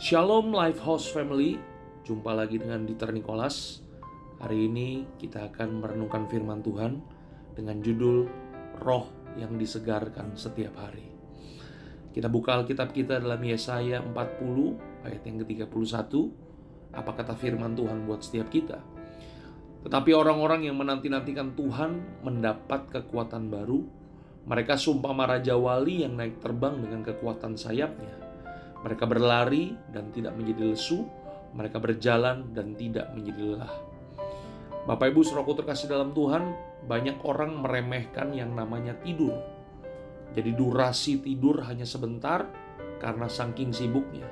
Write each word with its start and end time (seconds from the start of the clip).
Shalom 0.00 0.56
Life 0.56 0.80
House 0.80 1.12
Family, 1.12 1.60
jumpa 2.08 2.32
lagi 2.32 2.56
dengan 2.56 2.88
Dieter 2.88 3.12
Nicholas. 3.12 3.84
Hari 4.40 4.64
ini 4.64 5.04
kita 5.20 5.52
akan 5.52 5.84
merenungkan 5.84 6.24
firman 6.24 6.64
Tuhan 6.64 7.04
dengan 7.52 7.84
judul 7.84 8.24
Roh 8.80 9.12
yang 9.36 9.60
disegarkan 9.60 10.32
setiap 10.40 10.72
hari. 10.80 11.04
Kita 12.16 12.32
buka 12.32 12.56
Alkitab 12.56 12.96
kita 12.96 13.20
dalam 13.20 13.44
Yesaya 13.44 14.00
40 14.00 15.04
ayat 15.04 15.20
yang 15.20 15.36
ke-31. 15.44 15.68
Apa 16.96 17.10
kata 17.20 17.36
firman 17.36 17.76
Tuhan 17.76 18.08
buat 18.08 18.24
setiap 18.24 18.48
kita? 18.48 18.80
Tetapi 19.84 20.16
orang-orang 20.16 20.64
yang 20.64 20.80
menanti-nantikan 20.80 21.52
Tuhan 21.52 22.24
mendapat 22.24 22.88
kekuatan 22.88 23.52
baru. 23.52 23.84
Mereka 24.48 24.80
sumpah 24.80 25.12
Raja 25.12 25.60
Wali 25.60 26.08
yang 26.08 26.16
naik 26.16 26.40
terbang 26.40 26.80
dengan 26.80 27.04
kekuatan 27.04 27.52
sayapnya 27.60 28.29
mereka 28.80 29.04
berlari 29.04 29.76
dan 29.92 30.08
tidak 30.12 30.32
menjadi 30.36 30.72
lesu, 30.72 31.04
mereka 31.52 31.82
berjalan 31.82 32.54
dan 32.56 32.72
tidak 32.78 33.12
menjadi 33.12 33.42
lelah. 33.54 33.74
Bapak 34.88 35.12
Ibu 35.12 35.20
Saudaraku 35.20 35.60
terkasih 35.60 35.92
dalam 35.92 36.16
Tuhan, 36.16 36.56
banyak 36.88 37.20
orang 37.28 37.60
meremehkan 37.60 38.32
yang 38.32 38.56
namanya 38.56 38.96
tidur. 39.04 39.36
Jadi 40.32 40.56
durasi 40.56 41.20
tidur 41.20 41.60
hanya 41.66 41.84
sebentar 41.84 42.48
karena 43.02 43.28
saking 43.28 43.74
sibuknya. 43.74 44.24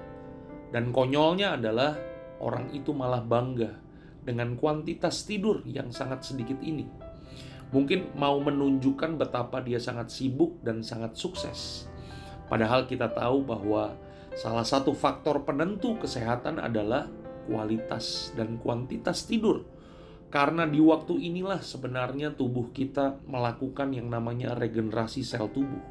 Dan 0.72 0.92
konyolnya 0.94 1.60
adalah 1.60 1.96
orang 2.40 2.72
itu 2.72 2.96
malah 2.96 3.20
bangga 3.20 3.76
dengan 4.24 4.56
kuantitas 4.56 5.24
tidur 5.28 5.64
yang 5.68 5.92
sangat 5.92 6.24
sedikit 6.24 6.60
ini. 6.64 6.88
Mungkin 7.68 8.16
mau 8.16 8.40
menunjukkan 8.40 9.20
betapa 9.20 9.60
dia 9.60 9.76
sangat 9.76 10.08
sibuk 10.08 10.56
dan 10.64 10.80
sangat 10.80 11.16
sukses. 11.20 11.84
Padahal 12.48 12.88
kita 12.88 13.12
tahu 13.12 13.44
bahwa 13.44 13.92
Salah 14.38 14.62
satu 14.62 14.94
faktor 14.94 15.42
penentu 15.42 15.98
kesehatan 15.98 16.62
adalah 16.62 17.10
kualitas 17.50 18.30
dan 18.38 18.62
kuantitas 18.62 19.26
tidur. 19.26 19.66
Karena 20.30 20.62
di 20.62 20.78
waktu 20.78 21.18
inilah 21.18 21.58
sebenarnya 21.58 22.38
tubuh 22.38 22.70
kita 22.70 23.18
melakukan 23.26 23.90
yang 23.90 24.06
namanya 24.06 24.54
regenerasi 24.54 25.26
sel 25.26 25.50
tubuh. 25.50 25.82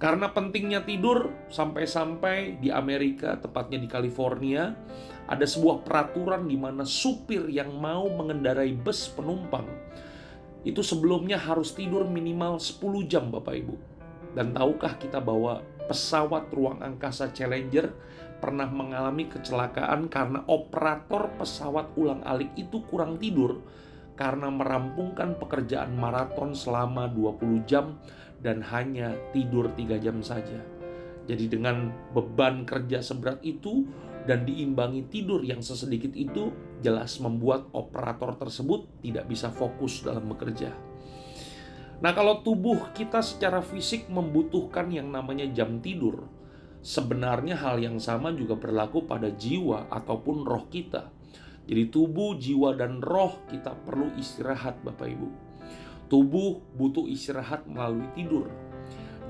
Karena 0.00 0.32
pentingnya 0.32 0.80
tidur, 0.88 1.28
sampai-sampai 1.52 2.56
di 2.56 2.72
Amerika, 2.72 3.36
tepatnya 3.36 3.84
di 3.84 3.86
California, 3.86 4.72
ada 5.28 5.44
sebuah 5.44 5.84
peraturan 5.84 6.48
di 6.48 6.56
mana 6.56 6.88
supir 6.88 7.52
yang 7.52 7.76
mau 7.76 8.08
mengendarai 8.08 8.72
bus 8.72 9.12
penumpang 9.12 9.68
itu 10.62 10.80
sebelumnya 10.80 11.38
harus 11.38 11.74
tidur 11.74 12.06
minimal 12.06 12.58
10 12.62 13.10
jam 13.10 13.28
Bapak 13.28 13.54
Ibu. 13.60 13.74
Dan 14.32 14.54
tahukah 14.56 14.96
kita 14.96 15.20
bahwa 15.20 15.60
pesawat 15.86 16.50
ruang 16.54 16.82
angkasa 16.82 17.30
Challenger 17.30 17.92
pernah 18.42 18.66
mengalami 18.66 19.30
kecelakaan 19.30 20.10
karena 20.10 20.42
operator 20.50 21.30
pesawat 21.38 21.94
ulang-alik 21.94 22.50
itu 22.58 22.82
kurang 22.90 23.18
tidur 23.22 23.62
karena 24.18 24.50
merampungkan 24.50 25.38
pekerjaan 25.38 25.94
maraton 25.94 26.52
selama 26.52 27.06
20 27.10 27.64
jam 27.70 27.96
dan 28.42 28.60
hanya 28.74 29.14
tidur 29.30 29.70
3 29.70 30.02
jam 30.02 30.18
saja. 30.20 30.58
Jadi 31.22 31.46
dengan 31.46 31.94
beban 32.10 32.66
kerja 32.66 32.98
seberat 32.98 33.38
itu 33.46 33.86
dan 34.26 34.42
diimbangi 34.42 35.06
tidur 35.06 35.42
yang 35.46 35.62
sesedikit 35.62 36.14
itu 36.14 36.50
jelas 36.82 37.18
membuat 37.22 37.70
operator 37.74 38.34
tersebut 38.38 38.86
tidak 39.02 39.30
bisa 39.30 39.50
fokus 39.54 40.02
dalam 40.02 40.26
bekerja. 40.30 40.91
Nah, 42.02 42.10
kalau 42.10 42.42
tubuh 42.42 42.90
kita 42.90 43.22
secara 43.22 43.62
fisik 43.62 44.10
membutuhkan 44.10 44.90
yang 44.90 45.14
namanya 45.14 45.46
jam 45.54 45.78
tidur, 45.78 46.26
sebenarnya 46.82 47.54
hal 47.54 47.78
yang 47.78 48.02
sama 48.02 48.34
juga 48.34 48.58
berlaku 48.58 49.06
pada 49.06 49.30
jiwa 49.30 49.86
ataupun 49.86 50.42
roh 50.42 50.66
kita. 50.66 51.14
Jadi 51.62 51.94
tubuh, 51.94 52.34
jiwa, 52.34 52.74
dan 52.74 52.98
roh 52.98 53.38
kita 53.46 53.78
perlu 53.86 54.10
istirahat 54.18 54.82
Bapak 54.82 55.14
Ibu. 55.14 55.28
Tubuh 56.10 56.58
butuh 56.74 57.06
istirahat 57.06 57.70
melalui 57.70 58.10
tidur. 58.18 58.50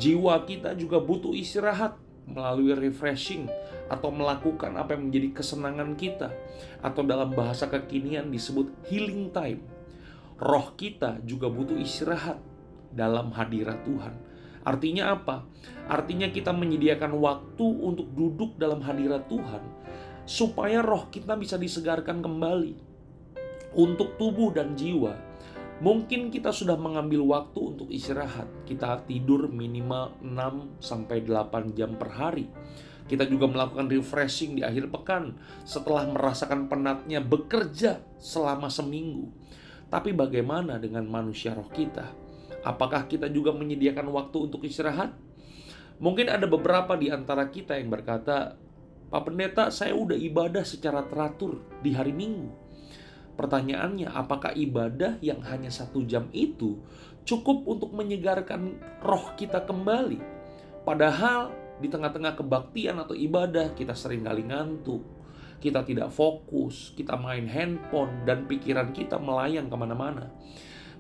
Jiwa 0.01 0.41
kita 0.49 0.73
juga 0.73 0.97
butuh 0.97 1.37
istirahat 1.37 2.01
melalui 2.25 2.73
refreshing 2.73 3.53
atau 3.93 4.09
melakukan 4.09 4.73
apa 4.81 4.97
yang 4.97 5.13
menjadi 5.13 5.29
kesenangan 5.37 5.93
kita 5.93 6.33
atau 6.81 7.05
dalam 7.05 7.37
bahasa 7.37 7.69
kekinian 7.69 8.33
disebut 8.33 8.73
healing 8.89 9.29
time. 9.29 9.61
Roh 10.41 10.73
kita 10.73 11.21
juga 11.29 11.53
butuh 11.53 11.77
istirahat 11.77 12.41
dalam 12.93 13.33
hadirat 13.33 13.83
Tuhan. 13.85 14.15
Artinya 14.63 15.19
apa? 15.19 15.43
Artinya 15.91 16.31
kita 16.31 16.55
menyediakan 16.55 17.19
waktu 17.19 17.67
untuk 17.67 18.07
duduk 18.15 18.55
dalam 18.57 18.79
hadirat 18.79 19.27
Tuhan 19.27 19.63
supaya 20.23 20.81
roh 20.81 21.11
kita 21.11 21.35
bisa 21.35 21.59
disegarkan 21.59 22.23
kembali. 22.23 22.95
Untuk 23.73 24.21
tubuh 24.21 24.53
dan 24.53 24.77
jiwa, 24.77 25.17
mungkin 25.81 26.29
kita 26.29 26.53
sudah 26.53 26.77
mengambil 26.77 27.25
waktu 27.25 27.59
untuk 27.75 27.89
istirahat. 27.89 28.47
Kita 28.69 29.01
tidur 29.09 29.49
minimal 29.49 30.21
6 30.21 30.79
sampai 30.79 31.25
8 31.25 31.73
jam 31.73 31.97
per 31.97 32.13
hari. 32.13 32.47
Kita 33.09 33.27
juga 33.27 33.51
melakukan 33.51 33.91
refreshing 33.91 34.61
di 34.61 34.63
akhir 34.63 34.93
pekan 34.93 35.35
setelah 35.67 36.07
merasakan 36.07 36.71
penatnya 36.71 37.19
bekerja 37.19 38.05
selama 38.21 38.71
seminggu. 38.71 39.33
Tapi 39.91 40.15
bagaimana 40.15 40.79
dengan 40.81 41.05
manusia 41.09 41.53
roh 41.53 41.69
kita? 41.69 42.22
Apakah 42.63 43.11
kita 43.11 43.27
juga 43.27 43.51
menyediakan 43.51 44.07
waktu 44.15 44.51
untuk 44.51 44.63
istirahat? 44.63 45.15
Mungkin 46.03 46.31
ada 46.31 46.47
beberapa 46.47 46.99
di 46.99 47.11
antara 47.11 47.47
kita 47.51 47.79
yang 47.79 47.91
berkata, 47.91 48.59
Pak 49.13 49.23
Pendeta, 49.29 49.69
saya 49.69 49.93
udah 49.93 50.17
ibadah 50.17 50.65
secara 50.65 51.05
teratur 51.05 51.61
di 51.85 51.93
hari 51.93 52.17
Minggu. 52.17 52.49
Pertanyaannya, 53.37 54.09
apakah 54.09 54.57
ibadah 54.57 55.21
yang 55.21 55.43
hanya 55.45 55.69
satu 55.69 56.05
jam 56.07 56.33
itu 56.33 56.81
cukup 57.29 57.65
untuk 57.69 57.93
menyegarkan 57.93 58.79
roh 59.05 59.37
kita 59.37 59.65
kembali? 59.69 60.21
Padahal 60.83 61.55
di 61.79 61.91
tengah-tengah 61.91 62.39
kebaktian 62.39 62.99
atau 63.03 63.15
ibadah 63.17 63.75
kita 63.75 63.97
sering 63.97 64.23
kali 64.23 64.47
ngantuk, 64.47 65.03
kita 65.63 65.87
tidak 65.87 66.11
fokus, 66.11 66.91
kita 66.99 67.15
main 67.15 67.47
handphone, 67.47 68.27
dan 68.27 68.51
pikiran 68.51 68.91
kita 68.91 69.17
melayang 69.19 69.71
ke 69.71 69.77
mana-mana. 69.79 70.31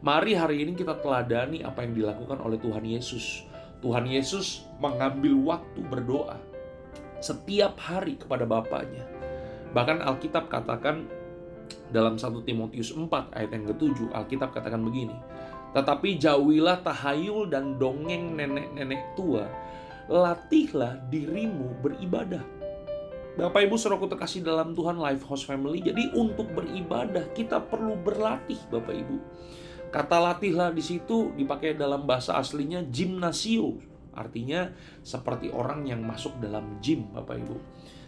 Mari 0.02 0.34
hari 0.34 0.66
ini 0.66 0.74
kita 0.74 0.98
teladani 0.98 1.62
apa 1.62 1.86
yang 1.86 1.94
dilakukan 1.94 2.42
oleh 2.42 2.58
Tuhan 2.58 2.82
Yesus. 2.82 3.46
Tuhan 3.78 4.02
Yesus 4.10 4.66
mengambil 4.82 5.38
waktu 5.46 5.78
berdoa 5.78 6.42
setiap 7.22 7.78
hari 7.78 8.18
kepada 8.18 8.42
Bapaknya. 8.42 9.06
Bahkan 9.70 10.02
Alkitab 10.02 10.50
katakan 10.50 11.06
dalam 11.94 12.18
1 12.18 12.34
Timotius 12.42 12.90
4 12.90 13.30
ayat 13.30 13.50
yang 13.54 13.62
ke-7 13.70 14.10
Alkitab 14.10 14.50
katakan 14.50 14.82
begini. 14.82 15.14
Tetapi 15.70 16.18
jauhilah 16.18 16.82
tahayul 16.82 17.46
dan 17.46 17.78
dongeng 17.78 18.34
nenek-nenek 18.34 19.14
tua. 19.14 19.46
Latihlah 20.10 20.98
dirimu 21.14 21.78
beribadah. 21.78 22.42
Bapak 23.38 23.70
Ibu 23.70 23.78
Saudaraku 23.78 24.10
terkasih 24.10 24.42
dalam 24.42 24.74
Tuhan 24.74 24.98
Life 24.98 25.22
House 25.30 25.46
Family. 25.46 25.78
Jadi 25.78 26.10
untuk 26.18 26.50
beribadah 26.58 27.30
kita 27.38 27.62
perlu 27.62 27.94
berlatih 28.02 28.58
Bapak 28.66 28.98
Ibu. 28.98 29.16
Kata 29.92 30.16
latihlah 30.24 30.72
di 30.72 30.80
situ 30.80 31.36
dipakai 31.36 31.76
dalam 31.76 32.08
bahasa 32.08 32.40
aslinya 32.40 32.80
gimnasio. 32.88 33.76
Artinya 34.16 34.72
seperti 35.04 35.52
orang 35.52 35.84
yang 35.84 36.00
masuk 36.00 36.40
dalam 36.40 36.80
gym, 36.80 37.12
Bapak 37.12 37.36
Ibu. 37.36 37.56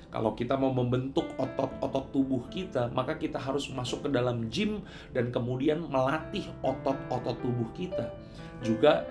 Kalau 0.09 0.33
kita 0.33 0.57
mau 0.57 0.73
membentuk 0.73 1.29
otot-otot 1.37 2.09
tubuh 2.09 2.49
kita, 2.49 2.89
maka 2.97 3.21
kita 3.21 3.37
harus 3.37 3.69
masuk 3.69 4.09
ke 4.09 4.17
dalam 4.17 4.49
gym 4.49 4.81
dan 5.13 5.29
kemudian 5.29 5.85
melatih 5.85 6.49
otot-otot 6.65 7.37
tubuh 7.45 7.69
kita. 7.77 8.09
Juga 8.65 9.05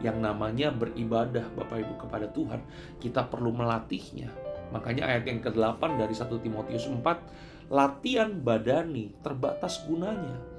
yang 0.00 0.16
namanya 0.24 0.72
beribadah 0.72 1.44
Bapak 1.60 1.76
Ibu 1.76 2.08
kepada 2.08 2.32
Tuhan, 2.32 2.64
kita 3.04 3.28
perlu 3.28 3.52
melatihnya. 3.52 4.32
Makanya 4.72 5.12
ayat 5.12 5.28
yang 5.28 5.44
ke-8 5.44 6.00
dari 6.00 6.16
1 6.16 6.40
Timotius 6.40 6.88
4, 6.88 7.68
latihan 7.68 8.32
badani 8.32 9.12
terbatas 9.20 9.84
gunanya 9.84 10.55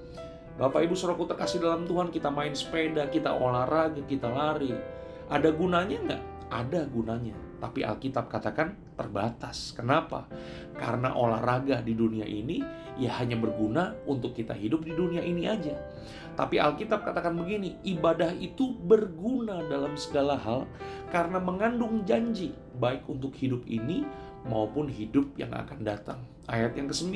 Bapak 0.58 0.90
Ibu 0.90 0.98
Saudaraku 0.98 1.30
terkasih 1.30 1.62
dalam 1.62 1.86
Tuhan, 1.86 2.10
kita 2.10 2.34
main 2.34 2.50
sepeda, 2.58 3.06
kita 3.14 3.30
olahraga, 3.30 4.02
kita 4.10 4.26
lari. 4.26 4.74
Ada 5.30 5.54
gunanya 5.54 5.98
nggak? 6.02 6.24
Ada 6.50 6.82
gunanya. 6.90 7.38
Tapi 7.62 7.86
Alkitab 7.86 8.26
katakan 8.26 8.74
terbatas. 8.98 9.78
Kenapa? 9.78 10.26
Karena 10.74 11.14
olahraga 11.14 11.86
di 11.86 11.94
dunia 11.94 12.26
ini 12.26 12.66
ya 12.98 13.14
hanya 13.22 13.38
berguna 13.38 13.94
untuk 14.10 14.34
kita 14.34 14.58
hidup 14.58 14.82
di 14.82 14.98
dunia 14.98 15.22
ini 15.22 15.46
aja. 15.46 15.78
Tapi 16.34 16.58
Alkitab 16.58 17.06
katakan 17.06 17.38
begini, 17.38 17.78
ibadah 17.86 18.34
itu 18.34 18.74
berguna 18.74 19.62
dalam 19.70 19.94
segala 19.94 20.42
hal 20.42 20.66
karena 21.14 21.38
mengandung 21.38 22.02
janji 22.02 22.58
baik 22.82 23.06
untuk 23.06 23.38
hidup 23.38 23.62
ini 23.70 24.10
maupun 24.46 24.92
hidup 24.92 25.34
yang 25.40 25.56
akan 25.56 25.82
datang. 25.82 26.20
Ayat 26.46 26.78
yang 26.78 26.92
ke-9, 26.92 27.12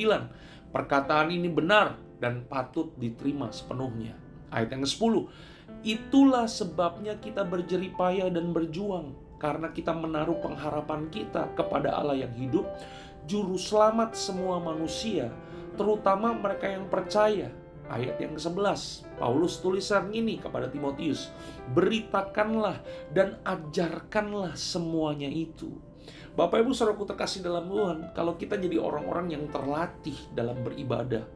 perkataan 0.73 1.29
ini 1.29 1.51
benar 1.51 2.00
dan 2.18 2.45
patut 2.50 2.89
diterima 2.97 3.53
sepenuhnya. 3.53 4.18
Ayat 4.50 4.73
yang 4.73 4.83
ke-10, 4.83 5.13
itulah 5.85 6.45
sebabnya 6.50 7.18
kita 7.21 7.45
berjeripaya 7.45 8.29
dan 8.29 8.51
berjuang 8.51 9.15
karena 9.41 9.73
kita 9.73 9.89
menaruh 9.89 10.38
pengharapan 10.38 11.09
kita 11.09 11.50
kepada 11.57 11.97
Allah 11.97 12.13
yang 12.13 12.33
hidup, 12.38 12.69
juru 13.25 13.57
selamat 13.57 14.13
semua 14.13 14.62
manusia, 14.62 15.33
terutama 15.74 16.29
mereka 16.38 16.69
yang 16.69 16.85
percaya. 16.85 17.50
Ayat 17.91 18.24
yang 18.24 18.39
ke-11, 18.39 19.03
Paulus 19.19 19.59
tulisan 19.59 20.15
ini 20.15 20.39
kepada 20.39 20.71
Timotius, 20.71 21.27
beritakanlah 21.75 22.79
dan 23.12 23.35
ajarkanlah 23.44 24.56
semuanya 24.56 25.27
itu. 25.27 25.90
Bapak 26.31 26.63
Ibu 26.63 26.71
saudaraku 26.71 27.03
terkasih 27.12 27.44
dalam 27.44 27.68
Tuhan, 27.68 28.15
kalau 28.15 28.39
kita 28.39 28.56
jadi 28.56 28.80
orang-orang 28.80 29.36
yang 29.36 29.51
terlatih 29.51 30.15
dalam 30.31 30.63
beribadah, 30.63 31.27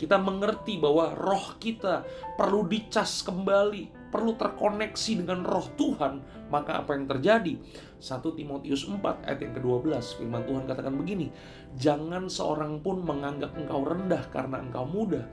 kita 0.00 0.16
mengerti 0.16 0.80
bahwa 0.80 1.12
roh 1.12 1.60
kita 1.60 2.08
perlu 2.32 2.64
dicas 2.64 3.20
kembali, 3.28 4.08
perlu 4.08 4.40
terkoneksi 4.40 5.12
dengan 5.20 5.44
roh 5.44 5.68
Tuhan, 5.76 6.48
maka 6.48 6.80
apa 6.80 6.96
yang 6.96 7.04
terjadi? 7.04 7.60
1 8.00 8.38
Timotius 8.40 8.88
4 8.88 9.28
ayat 9.28 9.40
yang 9.44 9.52
ke-12 9.60 10.00
firman 10.16 10.42
Tuhan 10.48 10.64
katakan 10.64 10.96
begini, 10.96 11.28
jangan 11.76 12.32
seorang 12.32 12.80
pun 12.80 13.04
menganggap 13.04 13.52
engkau 13.52 13.84
rendah 13.84 14.22
karena 14.32 14.64
engkau 14.64 14.88
muda, 14.88 15.28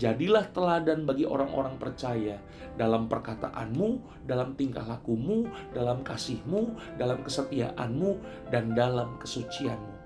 Jadilah 0.00 0.48
teladan 0.56 1.04
bagi 1.04 1.28
orang-orang 1.28 1.76
percaya 1.76 2.40
dalam 2.80 3.04
perkataanmu, 3.04 4.24
dalam 4.24 4.56
tingkah 4.56 4.88
lakumu, 4.88 5.44
dalam 5.76 6.00
kasihmu, 6.00 6.96
dalam 6.96 7.20
kesetiaanmu, 7.20 8.10
dan 8.48 8.72
dalam 8.72 9.20
kesucianmu. 9.20 10.00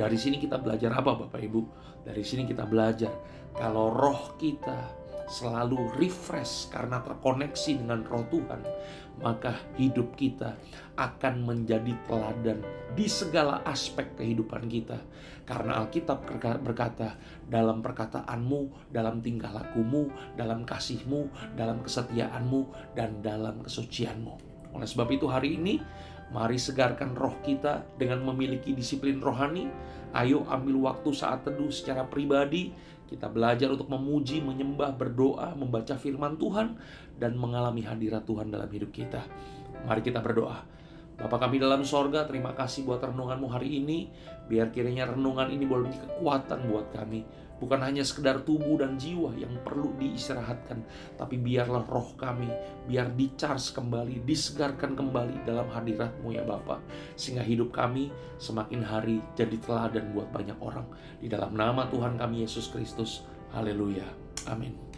Dari 0.00 0.16
sini 0.16 0.40
kita 0.40 0.56
belajar 0.56 0.96
apa 0.96 1.12
Bapak 1.12 1.44
Ibu? 1.44 1.60
Dari 2.08 2.24
sini 2.24 2.48
kita 2.48 2.64
belajar 2.64 3.12
kalau 3.52 3.92
roh 3.92 4.32
kita 4.40 5.01
selalu 5.28 5.94
refresh 5.98 6.70
karena 6.70 7.02
terkoneksi 7.02 7.82
dengan 7.82 8.02
roh 8.06 8.26
Tuhan, 8.30 8.60
maka 9.20 9.54
hidup 9.76 10.16
kita 10.16 10.56
akan 10.98 11.46
menjadi 11.46 11.92
teladan 12.08 12.62
di 12.92 13.06
segala 13.06 13.62
aspek 13.64 14.16
kehidupan 14.18 14.68
kita. 14.68 14.98
Karena 15.42 15.82
Alkitab 15.82 16.22
berkata, 16.62 17.18
dalam 17.50 17.82
perkataanmu, 17.82 18.92
dalam 18.94 19.18
tingkah 19.20 19.50
lakumu, 19.50 20.08
dalam 20.38 20.62
kasihmu, 20.62 21.54
dalam 21.58 21.82
kesetiaanmu, 21.82 22.94
dan 22.94 23.20
dalam 23.20 23.58
kesucianmu. 23.60 24.34
Oleh 24.72 24.88
sebab 24.88 25.10
itu 25.12 25.26
hari 25.28 25.58
ini, 25.58 25.82
mari 26.32 26.56
segarkan 26.56 27.12
roh 27.12 27.36
kita 27.44 27.84
dengan 27.98 28.24
memiliki 28.24 28.72
disiplin 28.72 29.20
rohani. 29.20 29.68
Ayo 30.12 30.44
ambil 30.48 30.92
waktu 30.92 31.10
saat 31.12 31.44
teduh 31.44 31.72
secara 31.72 32.04
pribadi, 32.04 32.72
kita 33.12 33.28
belajar 33.28 33.68
untuk 33.68 33.92
memuji, 33.92 34.40
menyembah, 34.40 34.96
berdoa, 34.96 35.52
membaca 35.52 35.94
firman 36.00 36.40
Tuhan, 36.40 36.80
dan 37.20 37.36
mengalami 37.36 37.84
hadirat 37.84 38.24
Tuhan 38.24 38.48
dalam 38.48 38.66
hidup 38.72 38.88
kita. 38.88 39.20
Mari 39.84 40.00
kita 40.00 40.24
berdoa. 40.24 40.64
Bapak 41.20 41.44
kami 41.44 41.60
dalam 41.60 41.84
sorga, 41.84 42.24
terima 42.24 42.56
kasih 42.56 42.88
buat 42.88 43.04
renunganmu 43.04 43.46
hari 43.52 43.78
ini. 43.78 44.08
Biar 44.48 44.72
kiranya 44.72 45.12
renungan 45.12 45.52
ini 45.52 45.68
boleh 45.68 45.92
menjadi 45.92 46.08
kekuatan 46.08 46.66
buat 46.72 46.88
kami 46.96 47.41
Bukan 47.62 47.78
hanya 47.78 48.02
sekedar 48.02 48.42
tubuh 48.42 48.82
dan 48.82 48.98
jiwa 48.98 49.38
yang 49.38 49.54
perlu 49.62 49.94
diistirahatkan, 50.02 50.82
tapi 51.14 51.38
biarlah 51.38 51.86
roh 51.86 52.18
kami, 52.18 52.50
biar 52.90 53.14
dicharge 53.14 53.70
kembali, 53.70 54.26
disegarkan 54.26 54.98
kembali 54.98 55.46
dalam 55.46 55.70
hadiratmu 55.70 56.34
ya 56.34 56.42
Bapa. 56.42 56.82
Sehingga 57.14 57.46
hidup 57.46 57.70
kami 57.70 58.10
semakin 58.42 58.82
hari 58.82 59.22
jadi 59.38 59.54
teladan 59.62 60.10
buat 60.10 60.34
banyak 60.34 60.58
orang. 60.58 60.90
Di 61.22 61.30
dalam 61.30 61.54
nama 61.54 61.86
Tuhan 61.86 62.18
kami 62.18 62.42
Yesus 62.42 62.66
Kristus. 62.74 63.22
Haleluya. 63.54 64.10
Amin. 64.50 64.91